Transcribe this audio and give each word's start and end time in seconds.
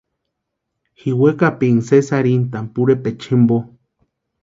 Ji 0.99 1.09
wekapirinka 1.21 1.85
sési 1.89 2.11
arhintani 2.17 2.71
pʼorhepecha 2.73 3.21
jimpo. 3.29 3.57